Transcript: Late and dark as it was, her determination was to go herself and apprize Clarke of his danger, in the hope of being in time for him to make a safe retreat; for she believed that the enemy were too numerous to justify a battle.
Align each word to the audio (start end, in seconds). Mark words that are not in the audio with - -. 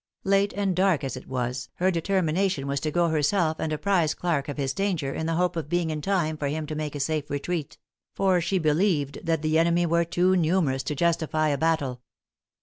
Late 0.23 0.51
and 0.53 0.75
dark 0.75 1.03
as 1.03 1.15
it 1.15 1.27
was, 1.27 1.69
her 1.75 1.91
determination 1.91 2.65
was 2.65 2.79
to 2.79 2.89
go 2.89 3.09
herself 3.09 3.59
and 3.59 3.71
apprize 3.71 4.15
Clarke 4.15 4.49
of 4.49 4.57
his 4.57 4.73
danger, 4.73 5.13
in 5.13 5.27
the 5.27 5.35
hope 5.35 5.55
of 5.55 5.69
being 5.69 5.91
in 5.91 6.01
time 6.01 6.37
for 6.37 6.47
him 6.47 6.65
to 6.65 6.73
make 6.75 6.95
a 6.95 6.99
safe 6.99 7.29
retreat; 7.29 7.77
for 8.15 8.41
she 8.41 8.57
believed 8.57 9.19
that 9.23 9.43
the 9.43 9.59
enemy 9.59 9.85
were 9.85 10.03
too 10.03 10.35
numerous 10.35 10.81
to 10.81 10.95
justify 10.95 11.49
a 11.49 11.57
battle. 11.59 12.01